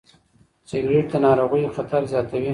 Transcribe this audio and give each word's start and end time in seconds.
سګرېټ 0.69 1.05
د 1.11 1.15
ناروغیو 1.25 1.73
خطر 1.75 2.01
زیاتوي. 2.11 2.49